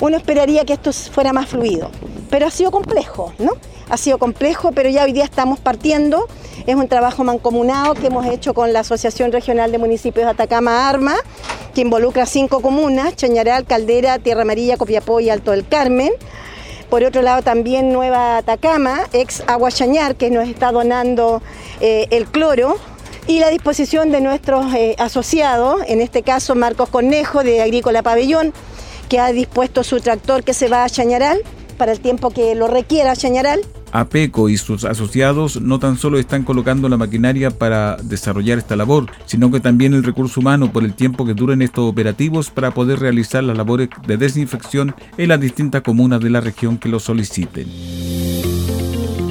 Uno 0.00 0.18
esperaría 0.18 0.66
que 0.66 0.74
esto 0.74 0.92
fuera 0.92 1.32
más 1.32 1.48
fluido, 1.48 1.90
pero 2.28 2.46
ha 2.46 2.50
sido 2.50 2.70
complejo, 2.70 3.32
¿no? 3.38 3.52
Ha 3.88 3.96
sido 3.96 4.18
complejo, 4.18 4.72
pero 4.72 4.90
ya 4.90 5.04
hoy 5.04 5.14
día 5.14 5.24
estamos 5.24 5.58
partiendo. 5.58 6.28
Es 6.66 6.74
un 6.74 6.86
trabajo 6.86 7.24
mancomunado 7.24 7.94
que 7.94 8.08
hemos 8.08 8.26
hecho 8.26 8.52
con 8.52 8.74
la 8.74 8.80
Asociación 8.80 9.32
Regional 9.32 9.72
de 9.72 9.78
Municipios 9.78 10.26
de 10.26 10.32
Atacama 10.32 10.86
Arma, 10.86 11.14
que 11.74 11.80
involucra 11.80 12.26
cinco 12.26 12.60
comunas, 12.60 13.16
Chañaral, 13.16 13.64
Caldera, 13.64 14.18
Tierra 14.18 14.42
Amarilla, 14.42 14.76
Copiapó 14.76 15.20
y 15.20 15.30
Alto 15.30 15.52
del 15.52 15.66
Carmen. 15.66 16.12
Por 16.90 17.02
otro 17.02 17.22
lado 17.22 17.42
también 17.42 17.92
Nueva 17.92 18.38
Atacama, 18.38 19.00
ex 19.12 19.42
Aguachañar, 19.46 20.14
que 20.16 20.30
nos 20.30 20.48
está 20.48 20.70
donando 20.70 21.42
eh, 21.80 22.06
el 22.10 22.26
cloro 22.26 22.76
y 23.26 23.40
la 23.40 23.48
disposición 23.48 24.12
de 24.12 24.20
nuestros 24.20 24.72
eh, 24.72 24.94
asociados, 24.98 25.80
en 25.88 26.00
este 26.00 26.22
caso 26.22 26.54
Marcos 26.54 26.88
Cornejo 26.88 27.42
de 27.42 27.60
Agrícola 27.60 28.02
Pabellón, 28.02 28.52
que 29.08 29.18
ha 29.18 29.32
dispuesto 29.32 29.82
su 29.82 30.00
tractor 30.00 30.44
que 30.44 30.54
se 30.54 30.68
va 30.68 30.84
a 30.84 30.88
Chañaral 30.88 31.40
para 31.76 31.92
el 31.92 32.00
tiempo 32.00 32.30
que 32.30 32.54
lo 32.54 32.68
requiera 32.68 33.16
Chañaral. 33.16 33.60
APECO 34.00 34.48
y 34.48 34.56
sus 34.56 34.84
asociados 34.84 35.60
no 35.60 35.78
tan 35.78 35.96
solo 35.96 36.18
están 36.18 36.42
colocando 36.42 36.88
la 36.88 36.96
maquinaria 36.96 37.50
para 37.50 37.96
desarrollar 37.96 38.58
esta 38.58 38.76
labor, 38.76 39.06
sino 39.26 39.50
que 39.50 39.60
también 39.60 39.94
el 39.94 40.04
recurso 40.04 40.40
humano 40.40 40.72
por 40.72 40.84
el 40.84 40.94
tiempo 40.94 41.24
que 41.24 41.34
duren 41.34 41.62
estos 41.62 41.90
operativos 41.90 42.50
para 42.50 42.72
poder 42.72 42.98
realizar 42.98 43.44
las 43.44 43.56
labores 43.56 43.88
de 44.06 44.16
desinfección 44.16 44.94
en 45.16 45.28
las 45.28 45.40
distintas 45.40 45.82
comunas 45.82 46.20
de 46.20 46.30
la 46.30 46.40
región 46.40 46.78
que 46.78 46.88
lo 46.88 47.00
soliciten. 47.00 47.66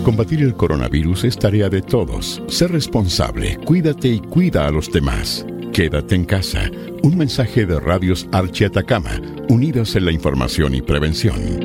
Combatir 0.04 0.42
el 0.44 0.56
coronavirus 0.56 1.24
es 1.24 1.38
tarea 1.38 1.68
de 1.68 1.82
todos. 1.82 2.42
Sé 2.48 2.68
responsable, 2.68 3.58
cuídate 3.66 4.08
y 4.08 4.20
cuida 4.20 4.68
a 4.68 4.72
los 4.72 4.92
demás. 4.92 5.46
Quédate 5.74 6.14
en 6.16 6.26
casa. 6.26 6.70
Un 7.02 7.18
mensaje 7.18 7.66
de 7.66 7.80
Radios 7.80 8.28
Archi 8.32 8.66
Atacama, 8.66 9.20
unidos 9.50 9.96
en 9.96 10.06
la 10.06 10.12
información 10.12 10.76
y 10.76 10.82
prevención. 10.82 11.65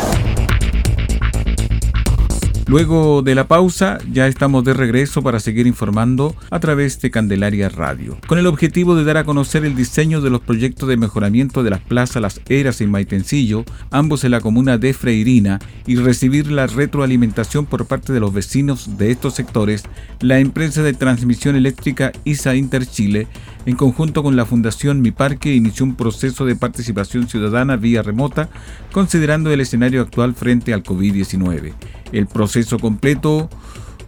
Luego 2.71 3.21
de 3.21 3.35
la 3.35 3.49
pausa, 3.49 3.97
ya 4.13 4.27
estamos 4.27 4.63
de 4.63 4.73
regreso 4.73 5.21
para 5.21 5.41
seguir 5.41 5.67
informando 5.67 6.37
a 6.49 6.61
través 6.61 7.01
de 7.01 7.11
Candelaria 7.11 7.67
Radio, 7.67 8.17
con 8.27 8.39
el 8.39 8.47
objetivo 8.47 8.95
de 8.95 9.03
dar 9.03 9.17
a 9.17 9.25
conocer 9.25 9.65
el 9.65 9.75
diseño 9.75 10.21
de 10.21 10.29
los 10.29 10.39
proyectos 10.39 10.87
de 10.87 10.95
mejoramiento 10.95 11.63
de 11.63 11.69
las 11.69 11.81
plazas 11.81 12.21
Las 12.21 12.39
Eras 12.47 12.79
en 12.79 12.89
Maitencillo, 12.89 13.65
ambos 13.89 14.23
en 14.23 14.31
la 14.31 14.39
comuna 14.39 14.77
de 14.77 14.93
Freirina, 14.93 15.59
y 15.85 15.97
recibir 15.97 16.49
la 16.49 16.65
retroalimentación 16.65 17.65
por 17.65 17.87
parte 17.87 18.13
de 18.13 18.21
los 18.21 18.33
vecinos 18.33 18.97
de 18.97 19.11
estos 19.11 19.33
sectores, 19.33 19.83
la 20.21 20.39
empresa 20.39 20.81
de 20.81 20.93
transmisión 20.93 21.57
eléctrica 21.57 22.13
ISA 22.23 22.55
Interchile, 22.55 23.27
en 23.65 23.75
conjunto 23.75 24.23
con 24.23 24.35
la 24.35 24.45
Fundación 24.45 25.01
Mi 25.01 25.11
Parque, 25.11 25.53
inició 25.53 25.85
un 25.85 25.95
proceso 25.95 26.45
de 26.45 26.55
participación 26.55 27.27
ciudadana 27.27 27.75
vía 27.75 28.01
remota, 28.01 28.49
considerando 28.91 29.51
el 29.51 29.61
escenario 29.61 30.01
actual 30.01 30.33
frente 30.33 30.73
al 30.73 30.83
COVID-19. 30.83 31.73
El 32.11 32.27
proceso 32.27 32.79
completo, 32.79 33.49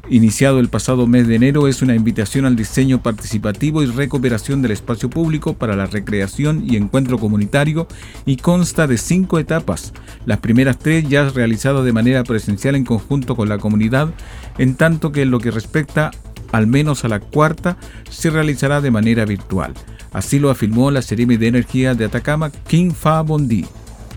iniciado 0.10 0.60
el 0.60 0.70
pasado 0.70 1.06
mes 1.06 1.28
de 1.28 1.36
enero, 1.36 1.68
es 1.68 1.84
una 1.84 1.96
invitación 1.96 2.46
al 2.46 2.56
diseño 2.56 3.04
participativo 3.04 3.84
y 3.84 3.86
recuperación 3.86 4.62
del 4.62 4.72
espacio 4.72 5.10
público 5.10 5.54
para 5.54 5.76
la 5.76 5.86
recreación 5.86 6.64
y 6.68 6.76
encuentro 6.76 7.20
comunitario 7.20 7.88
y 8.26 8.38
consta 8.38 8.88
de 8.88 8.98
cinco 8.98 9.38
etapas. 9.38 9.94
Las 10.26 10.40
primeras 10.40 10.80
tres 10.80 11.08
ya 11.08 11.30
realizadas 11.30 11.86
de 11.86 11.94
manera 11.94 12.24
presencial 12.24 12.76
en 12.76 12.86
conjunto 12.86 13.36
con 13.36 13.50
la 13.50 13.60
comunidad, 13.60 14.10
en 14.58 14.76
tanto 14.76 15.12
que 15.12 15.22
en 15.22 15.32
lo 15.32 15.40
que 15.40 15.52
respecta 15.52 16.12
al 16.54 16.68
menos 16.68 17.04
a 17.04 17.10
la 17.10 17.20
cuarta, 17.20 17.76
se 18.10 18.30
realizará 18.30 18.80
de 18.80 18.92
manera 18.92 19.26
virtual. 19.26 19.74
Así 20.14 20.40
lo 20.40 20.52
afirmó 20.52 20.92
la 20.92 21.02
Seremi 21.02 21.36
de 21.36 21.48
Energía 21.48 21.96
de 21.96 22.06
Atacama, 22.06 22.52
King 22.68 22.92
Fa 22.92 23.22
Bondi. 23.22 23.66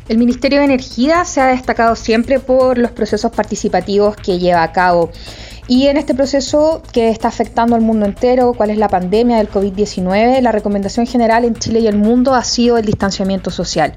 El 0.09 0.19
Ministerio 0.19 0.59
de 0.59 0.67
Energía 0.67 1.25
se 1.25 1.41
ha 1.41 1.47
destacado 1.47 1.97
siempre 1.97 2.39
por 2.39 2.79
los 2.79 2.93
procesos 2.93 3.33
participativos 3.33 4.15
que 4.17 4.39
lleva 4.39 4.63
a 4.63 4.71
cabo. 4.71 5.11
Y 5.67 5.89
en 5.89 5.97
este 5.97 6.15
proceso 6.15 6.83
que 6.93 7.09
está 7.09 7.27
afectando 7.27 7.75
al 7.75 7.81
mundo 7.81 8.07
entero, 8.07 8.53
cuál 8.53 8.71
es 8.71 8.79
la 8.79 8.89
pandemia 8.89 9.39
del 9.39 9.51
COVID-19, 9.51 10.41
la 10.41 10.53
recomendación 10.53 11.07
general 11.07 11.45
en 11.45 11.57
Chile 11.57 11.81
y 11.81 11.89
el 11.89 11.97
mundo 11.97 12.35
ha 12.35 12.45
sido 12.45 12.77
el 12.79 12.85
distanciamiento 12.85 13.51
social. 13.51 13.95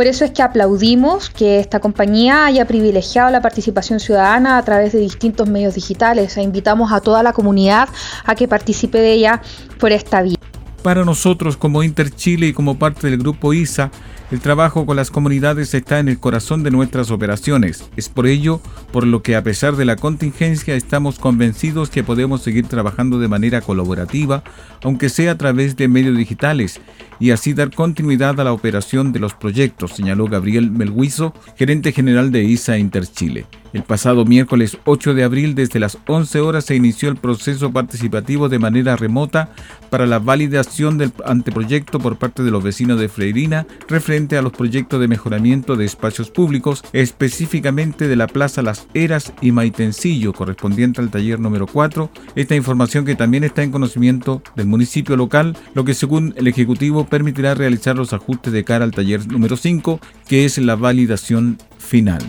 Por 0.00 0.06
eso 0.06 0.24
es 0.24 0.30
que 0.30 0.40
aplaudimos 0.40 1.28
que 1.28 1.60
esta 1.60 1.78
compañía 1.78 2.46
haya 2.46 2.66
privilegiado 2.66 3.30
la 3.30 3.42
participación 3.42 4.00
ciudadana 4.00 4.56
a 4.56 4.64
través 4.64 4.94
de 4.94 4.98
distintos 4.98 5.46
medios 5.46 5.74
digitales 5.74 6.38
e 6.38 6.42
invitamos 6.42 6.90
a 6.90 7.02
toda 7.02 7.22
la 7.22 7.34
comunidad 7.34 7.86
a 8.24 8.34
que 8.34 8.48
participe 8.48 8.96
de 8.96 9.12
ella 9.12 9.42
por 9.78 9.92
esta 9.92 10.22
vía. 10.22 10.38
Para 10.82 11.04
nosotros 11.04 11.58
como 11.58 11.82
Interchile 11.82 12.46
y 12.46 12.54
como 12.54 12.78
parte 12.78 13.10
del 13.10 13.18
grupo 13.18 13.52
ISA, 13.52 13.90
el 14.30 14.40
trabajo 14.40 14.86
con 14.86 14.96
las 14.96 15.10
comunidades 15.10 15.74
está 15.74 15.98
en 15.98 16.08
el 16.08 16.18
corazón 16.18 16.62
de 16.62 16.70
nuestras 16.70 17.10
operaciones. 17.10 17.90
Es 17.96 18.08
por 18.08 18.26
ello 18.26 18.60
por 18.92 19.06
lo 19.06 19.22
que 19.22 19.34
a 19.34 19.42
pesar 19.42 19.76
de 19.76 19.84
la 19.84 19.96
contingencia 19.96 20.74
estamos 20.74 21.18
convencidos 21.18 21.90
que 21.90 22.04
podemos 22.04 22.42
seguir 22.42 22.66
trabajando 22.66 23.18
de 23.18 23.28
manera 23.28 23.60
colaborativa, 23.60 24.44
aunque 24.82 25.08
sea 25.08 25.32
a 25.32 25.38
través 25.38 25.76
de 25.76 25.88
medios 25.88 26.16
digitales, 26.16 26.80
y 27.18 27.32
así 27.32 27.54
dar 27.54 27.74
continuidad 27.74 28.40
a 28.40 28.44
la 28.44 28.52
operación 28.52 29.12
de 29.12 29.18
los 29.18 29.34
proyectos, 29.34 29.92
señaló 29.92 30.26
Gabriel 30.26 30.70
Melguizo, 30.70 31.34
gerente 31.56 31.92
general 31.92 32.30
de 32.30 32.44
ISA 32.44 32.78
Interchile. 32.78 33.46
El 33.72 33.84
pasado 33.84 34.24
miércoles 34.24 34.78
8 34.84 35.14
de 35.14 35.22
abril, 35.22 35.54
desde 35.54 35.78
las 35.78 35.98
11 36.06 36.40
horas, 36.40 36.64
se 36.64 36.74
inició 36.74 37.08
el 37.08 37.16
proceso 37.16 37.72
participativo 37.72 38.48
de 38.48 38.58
manera 38.58 38.96
remota 38.96 39.50
para 39.90 40.06
la 40.06 40.18
validación 40.18 40.98
del 40.98 41.12
anteproyecto 41.24 41.98
por 41.98 42.16
parte 42.16 42.42
de 42.42 42.50
los 42.50 42.62
vecinos 42.62 42.98
de 42.98 43.08
Freirina 43.08 43.66
referente 43.88 44.36
a 44.36 44.42
los 44.42 44.52
proyectos 44.52 45.00
de 45.00 45.08
mejoramiento 45.08 45.76
de 45.76 45.84
espacios 45.84 46.30
públicos, 46.30 46.82
específicamente 46.92 48.08
de 48.08 48.16
la 48.16 48.26
Plaza 48.26 48.62
Las 48.62 48.88
Eras 48.94 49.32
y 49.40 49.52
Maitencillo, 49.52 50.32
correspondiente 50.32 51.00
al 51.00 51.10
taller 51.10 51.38
número 51.38 51.66
4. 51.66 52.10
Esta 52.34 52.56
información 52.56 53.04
que 53.04 53.14
también 53.14 53.44
está 53.44 53.62
en 53.62 53.70
conocimiento 53.70 54.42
del 54.56 54.66
municipio 54.66 55.16
local, 55.16 55.56
lo 55.74 55.84
que 55.84 55.94
según 55.94 56.34
el 56.36 56.48
Ejecutivo 56.48 57.06
permitirá 57.06 57.54
realizar 57.54 57.96
los 57.96 58.12
ajustes 58.12 58.52
de 58.52 58.64
cara 58.64 58.84
al 58.84 58.90
taller 58.90 59.26
número 59.30 59.56
5, 59.56 60.00
que 60.26 60.44
es 60.44 60.58
la 60.58 60.76
validación 60.76 61.58
final. 61.78 62.20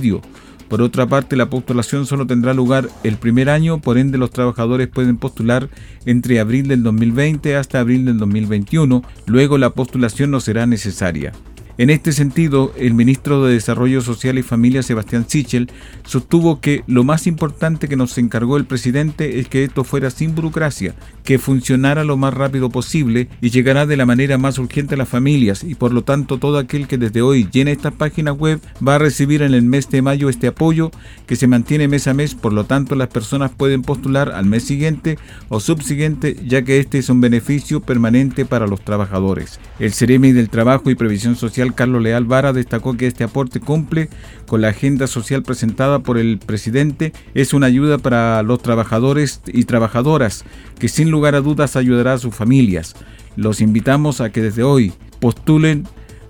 por 0.72 0.80
otra 0.80 1.06
parte, 1.06 1.36
la 1.36 1.50
postulación 1.50 2.06
solo 2.06 2.26
tendrá 2.26 2.54
lugar 2.54 2.88
el 3.04 3.18
primer 3.18 3.50
año, 3.50 3.82
por 3.82 3.98
ende 3.98 4.16
los 4.16 4.30
trabajadores 4.30 4.88
pueden 4.88 5.18
postular 5.18 5.68
entre 6.06 6.40
abril 6.40 6.66
del 6.66 6.82
2020 6.82 7.56
hasta 7.56 7.78
abril 7.78 8.06
del 8.06 8.16
2021, 8.16 9.02
luego 9.26 9.58
la 9.58 9.68
postulación 9.68 10.30
no 10.30 10.40
será 10.40 10.64
necesaria. 10.66 11.32
En 11.76 11.90
este 11.90 12.12
sentido, 12.12 12.72
el 12.78 12.94
ministro 12.94 13.44
de 13.44 13.52
Desarrollo 13.52 14.00
Social 14.00 14.38
y 14.38 14.42
Familia, 14.42 14.82
Sebastián 14.82 15.26
Sichel, 15.28 15.70
sostuvo 16.04 16.60
que 16.60 16.84
lo 16.86 17.04
más 17.04 17.26
importante 17.26 17.88
que 17.88 17.96
nos 17.96 18.16
encargó 18.16 18.56
el 18.56 18.64
presidente 18.64 19.40
es 19.40 19.48
que 19.48 19.64
esto 19.64 19.84
fuera 19.84 20.08
sin 20.10 20.34
burocracia, 20.34 20.94
que 21.24 21.38
funcionara 21.38 22.04
lo 22.04 22.16
más 22.16 22.34
rápido 22.34 22.70
posible 22.70 23.28
y 23.40 23.50
llegará 23.50 23.86
de 23.86 23.96
la 23.96 24.06
manera 24.06 24.38
más 24.38 24.58
urgente 24.58 24.94
a 24.94 24.98
las 24.98 25.08
familias 25.08 25.64
y 25.64 25.74
por 25.74 25.92
lo 25.92 26.02
tanto 26.02 26.38
todo 26.38 26.58
aquel 26.58 26.88
que 26.88 26.98
desde 26.98 27.22
hoy 27.22 27.48
llene 27.50 27.72
esta 27.72 27.90
página 27.90 28.32
web 28.32 28.60
va 28.86 28.96
a 28.96 28.98
recibir 28.98 29.42
en 29.42 29.54
el 29.54 29.62
mes 29.62 29.88
de 29.90 30.02
mayo 30.02 30.28
este 30.28 30.48
apoyo 30.48 30.90
que 31.26 31.36
se 31.36 31.46
mantiene 31.46 31.88
mes 31.88 32.06
a 32.08 32.14
mes, 32.14 32.34
por 32.34 32.52
lo 32.52 32.64
tanto 32.64 32.94
las 32.94 33.08
personas 33.08 33.50
pueden 33.50 33.82
postular 33.82 34.32
al 34.32 34.46
mes 34.46 34.64
siguiente 34.64 35.18
o 35.48 35.60
subsiguiente 35.60 36.36
ya 36.46 36.62
que 36.62 36.78
este 36.78 36.98
es 36.98 37.08
un 37.08 37.20
beneficio 37.20 37.80
permanente 37.80 38.44
para 38.44 38.66
los 38.66 38.80
trabajadores. 38.80 39.60
El 39.78 39.92
Ceremi 39.92 40.32
del 40.32 40.48
Trabajo 40.48 40.90
y 40.90 40.94
Previsión 40.94 41.36
Social 41.36 41.74
Carlos 41.74 42.02
Leal 42.02 42.24
Vara 42.24 42.52
destacó 42.52 42.96
que 42.96 43.06
este 43.06 43.24
aporte 43.24 43.60
cumple 43.60 44.08
con 44.46 44.60
la 44.60 44.68
agenda 44.68 45.06
social 45.06 45.42
presentada 45.42 46.00
por 46.00 46.18
el 46.18 46.38
presidente. 46.38 47.12
Es 47.34 47.52
una 47.54 47.66
ayuda 47.66 47.98
para 47.98 48.42
los 48.42 48.60
trabajadores 48.60 49.40
y 49.46 49.64
trabajadoras 49.64 50.44
que 50.78 50.88
sin 50.88 51.10
lugar 51.12 51.34
a 51.34 51.40
dudas 51.40 51.76
ayudará 51.76 52.14
a 52.14 52.18
sus 52.18 52.34
familias. 52.34 52.94
Los 53.36 53.60
invitamos 53.60 54.20
a 54.20 54.30
que 54.30 54.42
desde 54.42 54.62
hoy 54.62 54.92
postulen 55.20 55.86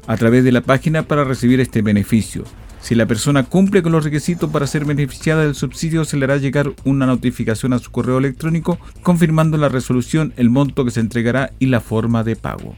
a 0.06 0.16
través 0.16 0.44
de 0.44 0.52
la 0.52 0.60
página 0.60 1.04
para 1.04 1.24
recibir 1.24 1.60
este 1.60 1.82
beneficio. 1.82 2.44
Si 2.80 2.96
la 2.96 3.06
persona 3.06 3.44
cumple 3.44 3.80
con 3.82 3.92
los 3.92 4.04
requisitos 4.04 4.50
para 4.50 4.66
ser 4.66 4.84
beneficiada 4.84 5.44
del 5.44 5.54
subsidio, 5.54 6.04
se 6.04 6.16
le 6.16 6.24
hará 6.24 6.36
llegar 6.36 6.72
una 6.84 7.06
notificación 7.06 7.72
a 7.72 7.78
su 7.78 7.92
correo 7.92 8.18
electrónico 8.18 8.78
confirmando 9.02 9.56
la 9.56 9.68
resolución, 9.68 10.32
el 10.36 10.50
monto 10.50 10.84
que 10.84 10.90
se 10.90 11.00
entregará 11.00 11.52
y 11.60 11.66
la 11.66 11.80
forma 11.80 12.24
de 12.24 12.34
pago. 12.34 12.74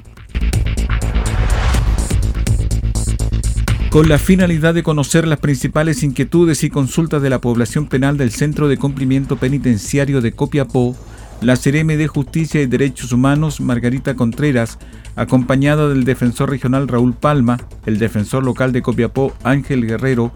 Con 3.94 4.08
la 4.08 4.18
finalidad 4.18 4.74
de 4.74 4.82
conocer 4.82 5.24
las 5.24 5.38
principales 5.38 6.02
inquietudes 6.02 6.64
y 6.64 6.68
consultas 6.68 7.22
de 7.22 7.30
la 7.30 7.40
población 7.40 7.86
penal 7.86 8.16
del 8.16 8.32
Centro 8.32 8.66
de 8.66 8.76
Cumplimiento 8.76 9.36
Penitenciario 9.36 10.20
de 10.20 10.32
Copiapó, 10.32 10.96
la 11.40 11.56
CRM 11.56 11.96
de 11.96 12.08
Justicia 12.08 12.60
y 12.60 12.66
Derechos 12.66 13.12
Humanos, 13.12 13.60
Margarita 13.60 14.16
Contreras, 14.16 14.80
acompañada 15.16 15.88
del 15.88 16.04
defensor 16.04 16.50
regional 16.50 16.88
Raúl 16.88 17.14
Palma, 17.14 17.58
el 17.86 17.98
defensor 17.98 18.44
local 18.44 18.72
de 18.72 18.82
Copiapó 18.82 19.32
Ángel 19.42 19.86
Guerrero 19.86 20.32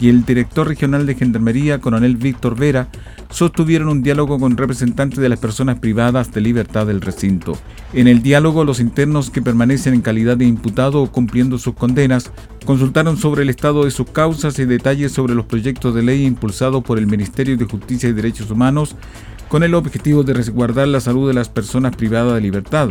y 0.00 0.08
el 0.08 0.24
director 0.24 0.66
regional 0.66 1.06
de 1.06 1.14
Gendarmería 1.14 1.80
Coronel 1.80 2.16
Víctor 2.16 2.56
Vera, 2.56 2.88
sostuvieron 3.30 3.88
un 3.88 4.02
diálogo 4.02 4.38
con 4.38 4.56
representantes 4.56 5.20
de 5.20 5.28
las 5.28 5.38
personas 5.38 5.78
privadas 5.78 6.32
de 6.32 6.40
libertad 6.40 6.86
del 6.86 7.00
recinto. 7.00 7.56
En 7.92 8.08
el 8.08 8.22
diálogo, 8.22 8.64
los 8.64 8.80
internos 8.80 9.30
que 9.30 9.42
permanecen 9.42 9.94
en 9.94 10.00
calidad 10.00 10.36
de 10.36 10.44
imputado 10.44 11.02
o 11.02 11.12
cumpliendo 11.12 11.56
sus 11.56 11.74
condenas 11.74 12.32
consultaron 12.64 13.16
sobre 13.16 13.42
el 13.42 13.50
estado 13.50 13.84
de 13.84 13.90
sus 13.90 14.10
causas 14.10 14.58
y 14.58 14.64
detalles 14.64 15.12
sobre 15.12 15.34
los 15.34 15.46
proyectos 15.46 15.94
de 15.94 16.02
ley 16.02 16.24
impulsados 16.24 16.82
por 16.82 16.98
el 16.98 17.06
Ministerio 17.06 17.56
de 17.56 17.64
Justicia 17.64 18.08
y 18.08 18.12
Derechos 18.12 18.50
Humanos 18.50 18.96
con 19.48 19.62
el 19.62 19.74
objetivo 19.74 20.24
de 20.24 20.32
resguardar 20.32 20.88
la 20.88 21.00
salud 21.00 21.28
de 21.28 21.34
las 21.34 21.48
personas 21.48 21.94
privadas 21.94 22.34
de 22.34 22.40
libertad 22.40 22.88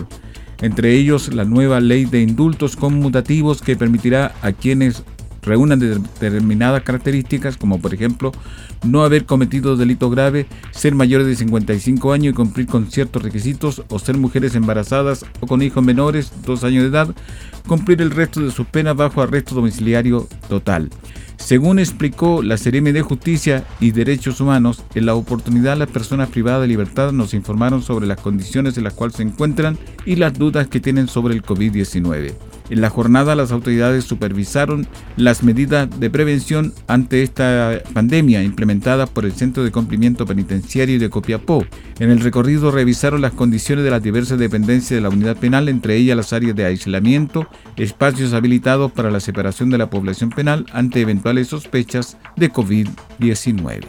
entre 0.62 0.94
ellos 0.94 1.34
la 1.34 1.46
nueva 1.46 1.80
ley 1.80 2.06
de 2.06 2.22
indultos 2.22 2.76
conmutativos 2.76 3.62
que 3.62 3.76
permitirá 3.76 4.34
a 4.42 4.52
quienes 4.52 5.04
reúnan 5.42 5.80
determinadas 5.80 6.84
características, 6.84 7.58
como 7.58 7.80
por 7.80 7.94
ejemplo 7.94 8.32
no 8.84 9.04
haber 9.04 9.26
cometido 9.26 9.76
delito 9.76 10.10
grave, 10.10 10.48
ser 10.72 10.96
mayores 10.96 11.28
de 11.28 11.36
55 11.36 12.14
años 12.14 12.34
y 12.34 12.36
cumplir 12.36 12.68
con 12.68 12.90
ciertos 12.92 13.24
requisitos, 13.24 13.84
o 13.90 14.00
ser 14.00 14.18
mujeres 14.18 14.56
embarazadas 14.56 15.26
o 15.40 15.48
con 15.48 15.62
hijos 15.62 15.84
menores, 15.84 16.32
dos 16.46 16.64
años 16.64 16.84
de 16.84 16.90
edad, 16.90 17.16
cumplir 17.68 18.02
el 18.02 18.12
resto 18.12 18.42
de 18.42 18.52
sus 18.52 18.68
penas 18.68 18.96
bajo 18.96 19.22
arresto 19.22 19.56
domiciliario 19.56 20.28
total. 20.48 20.90
Según 21.44 21.80
explicó 21.80 22.44
la 22.44 22.56
CRM 22.56 22.94
de 22.94 23.02
Justicia 23.02 23.66
y 23.80 23.92
Derechos 23.92 24.40
Humanos, 24.40 24.84
en 24.94 25.06
la 25.06 25.16
oportunidad 25.16 25.76
las 25.76 25.90
personas 25.90 26.30
privadas 26.30 26.62
de 26.62 26.68
libertad 26.68 27.12
nos 27.12 27.34
informaron 27.34 27.82
sobre 27.82 28.08
las 28.08 28.22
condiciones 28.22 28.78
en 28.78 28.86
las 28.86 28.94
cuales 28.94 29.18
se 29.18 29.24
encuentran 29.24 29.78
y 30.06 30.16
las 30.16 30.34
dudas 30.34 30.68
que 30.68 30.80
tienen 30.80 31.08
sobre 31.08 31.34
el 31.34 31.44
COVID-19. 31.44 32.51
En 32.72 32.80
la 32.80 32.90
jornada 32.90 33.36
las 33.36 33.52
autoridades 33.52 34.06
supervisaron 34.06 34.88
las 35.18 35.44
medidas 35.44 35.90
de 36.00 36.10
prevención 36.10 36.74
ante 36.88 37.22
esta 37.22 37.82
pandemia 37.94 38.44
implementadas 38.44 39.10
por 39.10 39.26
el 39.26 39.34
Centro 39.34 39.66
de 39.66 39.72
Cumplimiento 39.72 40.26
Penitenciario 40.26 40.98
de 40.98 41.10
Copiapó. 41.10 41.66
En 42.00 42.12
el 42.12 42.22
recorrido 42.22 42.72
revisaron 42.72 43.20
las 43.20 43.34
condiciones 43.34 43.84
de 43.84 43.92
las 43.92 44.02
diversas 44.02 44.40
dependencias 44.40 44.98
de 44.98 45.02
la 45.02 45.10
unidad 45.10 45.36
penal, 45.36 45.68
entre 45.68 45.98
ellas 45.98 46.16
las 46.16 46.32
áreas 46.32 46.56
de 46.56 46.64
aislamiento, 46.64 47.46
espacios 47.76 48.32
habilitados 48.32 48.90
para 48.94 49.12
la 49.12 49.20
separación 49.20 49.70
de 49.70 49.78
la 49.78 49.90
población 49.90 50.30
penal 50.30 50.66
ante 50.72 51.02
eventuales 51.02 51.50
sospechas 51.50 52.18
de 52.38 52.54
COVID-19. 52.54 53.82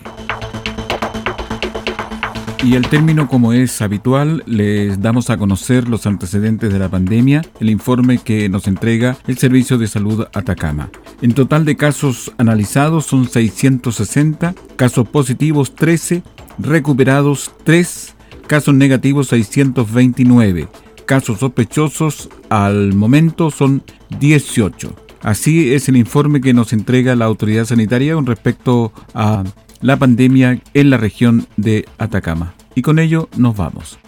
Y 2.65 2.77
el 2.77 2.87
término, 2.87 3.27
como 3.27 3.53
es 3.53 3.83
habitual, 3.83 4.45
les 4.47 5.01
damos 5.01 5.31
a 5.31 5.37
conocer 5.37 5.89
los 5.89 6.07
antecedentes 6.07 6.73
de 6.73 6.79
la 6.79 6.89
pandemia, 6.89 7.43
el 7.59 7.71
informe 7.71 8.19
que 8.19 8.49
nos 8.49 8.69
entrega 8.69 9.17
el 9.27 9.37
Servicio 9.37 9.79
de 9.79 9.89
Salud 9.89 10.27
Atacama. 10.33 10.89
En 11.23 11.35
total 11.35 11.65
de 11.65 11.77
casos 11.77 12.33
analizados 12.39 13.07
son 13.07 13.29
660, 13.29 14.55
casos 14.77 15.09
positivos 15.09 15.75
13, 15.75 16.23
recuperados 16.61 17.51
3, 17.65 18.15
casos 18.47 18.75
negativos 18.75 19.27
629, 19.27 20.69
casos 21.05 21.41
sospechosos 21.41 22.29
al 22.49 22.95
momento 22.95 23.51
son 23.51 23.83
18. 24.21 24.95
Así 25.23 25.75
es 25.75 25.89
el 25.89 25.97
informe 25.97 26.41
que 26.41 26.55
nos 26.55 26.73
entrega 26.73 27.17
la 27.17 27.25
autoridad 27.25 27.65
sanitaria 27.65 28.15
con 28.15 28.27
respecto 28.27 28.93
a 29.15 29.43
la 29.83 29.97
pandemia 29.97 30.61
en 30.73 30.91
la 30.91 30.97
región 30.97 31.47
de 31.57 31.87
Atacama. 31.99 32.55
Y 32.75 32.83
con 32.83 32.99
ello 32.99 33.29
nos 33.37 33.57
vamos. 33.57 33.99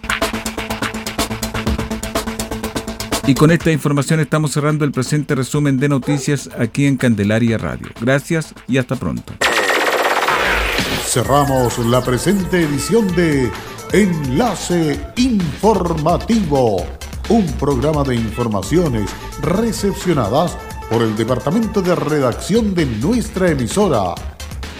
Y 3.27 3.33
con 3.33 3.51
esta 3.51 3.71
información 3.71 4.19
estamos 4.19 4.51
cerrando 4.51 4.85
el 4.85 4.91
presente 4.91 5.35
resumen 5.35 5.77
de 5.77 5.89
noticias 5.89 6.49
aquí 6.57 6.85
en 6.85 6.95
Candelaria 6.95 7.57
Radio. 7.57 7.87
Gracias 7.99 8.53
y 8.67 8.77
hasta 8.77 8.95
pronto. 8.95 9.33
Cerramos 11.05 11.77
la 11.79 12.01
presente 12.01 12.61
edición 12.61 13.07
de 13.15 13.51
Enlace 13.93 14.99
Informativo, 15.15 16.85
un 17.29 17.45
programa 17.53 18.03
de 18.03 18.15
informaciones 18.15 19.09
recepcionadas 19.41 20.57
por 20.89 21.01
el 21.01 21.15
Departamento 21.15 21.81
de 21.81 21.95
Redacción 21.95 22.75
de 22.75 22.85
nuestra 22.85 23.49
emisora 23.49 24.13